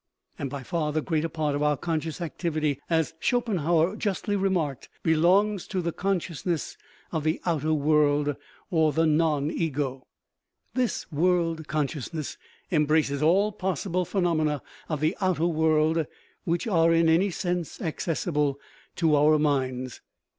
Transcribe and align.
By 0.43 0.63
far 0.63 0.91
the 0.91 1.03
greater 1.03 1.29
part 1.29 1.53
of 1.53 1.61
our 1.61 1.77
conscious 1.77 2.21
activity, 2.21 2.79
as 2.89 3.13
Schopenhauer 3.19 3.95
justly 3.95 4.35
remarked, 4.35 4.89
belongs 5.03 5.67
to 5.67 5.79
the 5.79 5.91
con 5.91 6.19
sciousness 6.19 6.75
of 7.11 7.23
the 7.23 7.39
outer 7.45 7.71
world, 7.71 8.35
or 8.71 8.91
the 8.93 9.05
non 9.05 9.51
ego: 9.51 10.07
this 10.73 11.11
world 11.11 11.67
consciousness 11.67 12.39
embraces 12.71 13.21
all 13.21 13.51
possible 13.51 14.03
phenomena 14.03 14.63
of 14.89 15.01
the 15.01 15.15
outer 15.21 15.45
world 15.45 16.07
which 16.45 16.65
are 16.65 16.91
in 16.91 17.07
any 17.07 17.29
sense 17.29 17.79
accessible 17.79 18.59
to 18.95 19.15
our 19.15 19.37
minds. 19.37 20.01